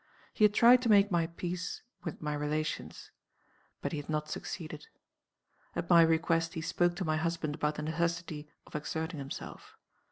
[0.33, 3.11] He had tried to make my peace with my relations
[3.83, 4.87] but he had not succeeded.
[5.75, 9.77] At my request he spoke to my husband about the necessity of exerting himself.